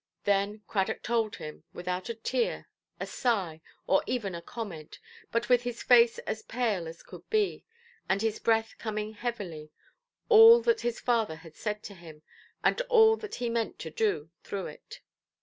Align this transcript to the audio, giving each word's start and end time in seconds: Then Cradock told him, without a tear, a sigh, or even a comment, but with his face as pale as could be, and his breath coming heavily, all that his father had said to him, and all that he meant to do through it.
Then 0.23 0.63
Cradock 0.67 1.03
told 1.03 1.35
him, 1.35 1.63
without 1.73 2.09
a 2.09 2.15
tear, 2.15 2.65
a 2.99 3.05
sigh, 3.05 3.61
or 3.85 4.01
even 4.07 4.33
a 4.33 4.41
comment, 4.41 4.97
but 5.31 5.47
with 5.47 5.61
his 5.61 5.83
face 5.83 6.17
as 6.25 6.41
pale 6.41 6.87
as 6.87 7.03
could 7.03 7.29
be, 7.29 7.63
and 8.09 8.19
his 8.23 8.39
breath 8.39 8.79
coming 8.79 9.13
heavily, 9.13 9.69
all 10.27 10.63
that 10.63 10.81
his 10.81 10.99
father 10.99 11.35
had 11.35 11.53
said 11.55 11.83
to 11.83 11.93
him, 11.93 12.23
and 12.63 12.81
all 12.89 13.15
that 13.17 13.35
he 13.35 13.47
meant 13.47 13.77
to 13.77 13.91
do 13.91 14.31
through 14.43 14.65
it. 14.65 15.01